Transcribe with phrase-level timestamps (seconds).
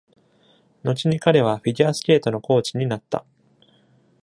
[0.83, 3.23] 後に彼はフィギュアスケートのコーチになった。